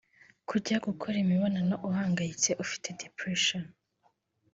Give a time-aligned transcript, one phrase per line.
[0.49, 3.63] Kujya gukora imibonano uhangayitse (ufite depression)